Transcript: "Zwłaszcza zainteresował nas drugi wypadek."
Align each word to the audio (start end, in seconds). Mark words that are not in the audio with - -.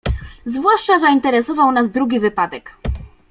"Zwłaszcza 0.45 0.99
zainteresował 0.99 1.71
nas 1.71 1.91
drugi 1.91 2.19
wypadek." 2.19 2.71